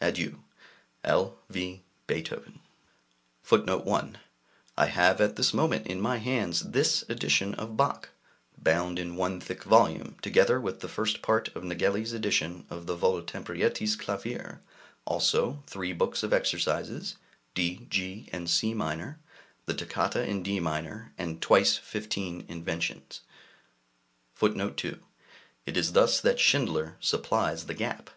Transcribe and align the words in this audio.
Adieu! 0.00 0.40
L. 1.02 1.38
V. 1.50 1.82
BEETHOVEN. 2.06 2.60
[Footnote 3.42 3.84
1: 3.84 4.16
I 4.78 4.86
have 4.86 5.20
at 5.20 5.34
this 5.34 5.52
moment 5.52 5.88
in 5.88 6.00
my 6.00 6.18
hands 6.18 6.70
this 6.70 7.02
edition 7.08 7.52
of 7.56 7.76
Bach, 7.76 8.10
bound 8.56 8.96
in 9.00 9.16
one 9.16 9.40
thick 9.40 9.64
volume, 9.64 10.14
together 10.22 10.60
with 10.60 10.78
the 10.78 10.88
first 10.88 11.20
part 11.20 11.48
of 11.56 11.64
Nägeli's 11.64 12.12
edition 12.12 12.64
of 12.70 12.86
the 12.86 12.96
Wohltemperirtes 12.96 13.98
Clavier, 13.98 14.60
also 15.04 15.64
three 15.66 15.92
books 15.92 16.22
of 16.22 16.32
exercises 16.32 17.16
(D, 17.56 17.84
G, 17.90 18.28
and 18.32 18.48
C 18.48 18.74
minor), 18.74 19.18
the 19.66 19.74
Toccata 19.74 20.24
in 20.24 20.44
D 20.44 20.60
Minor, 20.60 21.12
and 21.18 21.42
Twice 21.42 21.76
Fifteen 21.76 22.44
Inventions.] 22.46 23.22
[Footnote 24.36 24.76
2: 24.76 25.00
It 25.66 25.76
is 25.76 25.90
thus 25.92 26.20
that 26.20 26.38
Schindler 26.38 26.98
supplies 27.00 27.66
the 27.66 27.74
gap. 27.74 28.10